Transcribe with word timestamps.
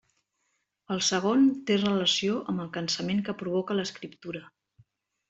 El 0.93 1.01
segon, 1.07 1.43
té 1.67 1.77
relació 1.81 2.39
amb 2.53 2.63
el 2.63 2.71
cansament 2.79 3.21
que 3.29 3.37
provoca 3.43 3.77
l'escriptura. 3.81 4.43